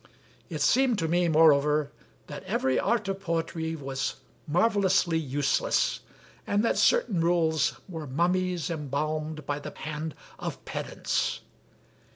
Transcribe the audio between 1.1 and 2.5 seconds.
moreover, that